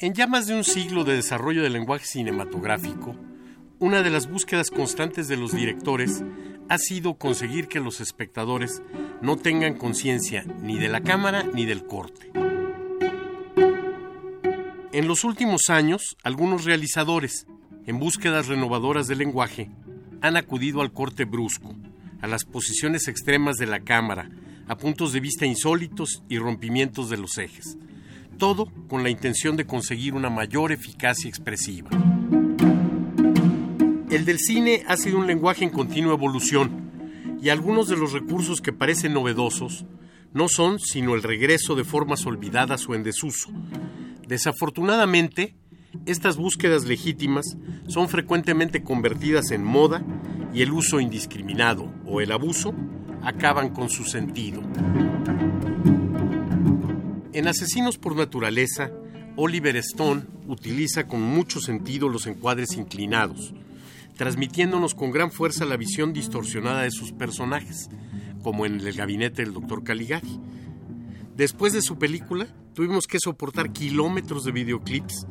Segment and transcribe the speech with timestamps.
[0.00, 3.16] En ya más de un siglo de desarrollo del lenguaje cinematográfico,
[3.80, 6.22] una de las búsquedas constantes de los directores
[6.68, 8.80] ha sido conseguir que los espectadores
[9.22, 12.30] no tengan conciencia ni de la cámara ni del corte.
[14.92, 17.48] En los últimos años, algunos realizadores,
[17.84, 19.68] en búsquedas renovadoras del lenguaje,
[20.20, 21.74] han acudido al corte brusco,
[22.20, 24.30] a las posiciones extremas de la cámara,
[24.68, 27.76] a puntos de vista insólitos y rompimientos de los ejes.
[28.38, 31.90] Todo con la intención de conseguir una mayor eficacia expresiva.
[34.10, 36.90] El del cine ha sido un lenguaje en continua evolución
[37.42, 39.86] y algunos de los recursos que parecen novedosos
[40.32, 43.50] no son sino el regreso de formas olvidadas o en desuso.
[44.28, 45.56] Desafortunadamente,
[46.06, 47.56] estas búsquedas legítimas
[47.88, 50.04] son frecuentemente convertidas en moda
[50.54, 52.72] y el uso indiscriminado o el abuso
[53.22, 54.62] acaban con su sentido.
[57.38, 58.90] En Asesinos por Naturaleza,
[59.36, 63.54] Oliver Stone utiliza con mucho sentido los encuadres inclinados,
[64.16, 67.90] transmitiéndonos con gran fuerza la visión distorsionada de sus personajes,
[68.42, 69.84] como en el gabinete del Dr.
[69.84, 70.40] Caligari.
[71.36, 75.28] Después de su película, tuvimos que soportar kilómetros de videoclips,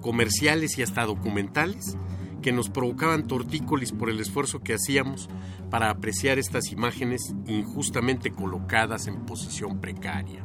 [0.00, 1.96] comerciales y hasta documentales,
[2.40, 5.28] que nos provocaban tortícolis por el esfuerzo que hacíamos
[5.70, 10.44] para apreciar estas imágenes injustamente colocadas en posición precaria.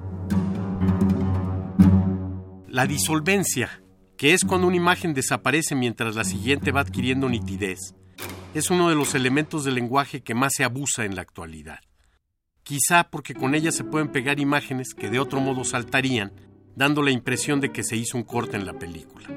[2.67, 3.83] La disolvencia,
[4.17, 7.93] que es cuando una imagen desaparece mientras la siguiente va adquiriendo nitidez,
[8.53, 11.79] es uno de los elementos del lenguaje que más se abusa en la actualidad.
[12.63, 16.31] Quizá porque con ella se pueden pegar imágenes que de otro modo saltarían,
[16.75, 19.27] dando la impresión de que se hizo un corte en la película.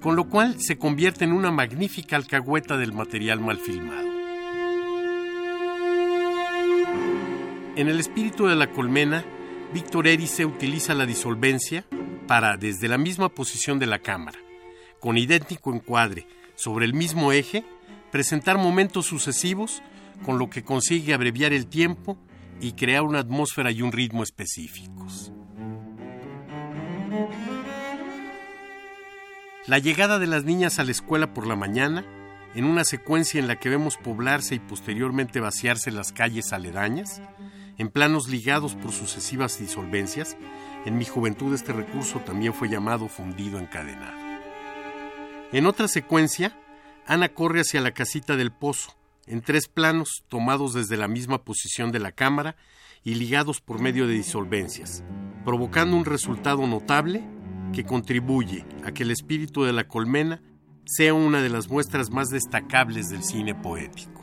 [0.00, 4.08] Con lo cual se convierte en una magnífica alcahueta del material mal filmado.
[7.76, 9.24] En el espíritu de la colmena,
[9.72, 11.84] Víctor Erice utiliza la disolvencia
[12.26, 14.38] para, desde la misma posición de la cámara,
[15.00, 17.64] con idéntico encuadre, sobre el mismo eje,
[18.12, 19.82] presentar momentos sucesivos,
[20.24, 22.16] con lo que consigue abreviar el tiempo
[22.60, 25.32] y crear una atmósfera y un ritmo específicos.
[29.66, 32.04] La llegada de las niñas a la escuela por la mañana,
[32.54, 37.22] en una secuencia en la que vemos poblarse y posteriormente vaciarse las calles aledañas,
[37.78, 40.36] en planos ligados por sucesivas disolvencias,
[40.84, 44.18] en mi juventud este recurso también fue llamado fundido encadenado.
[45.52, 46.58] En otra secuencia,
[47.06, 48.96] Ana corre hacia la casita del pozo,
[49.26, 52.56] en tres planos tomados desde la misma posición de la cámara
[53.02, 55.04] y ligados por medio de disolvencias,
[55.44, 57.24] provocando un resultado notable
[57.72, 60.42] que contribuye a que el espíritu de la colmena
[60.86, 64.22] sea una de las muestras más destacables del cine poético.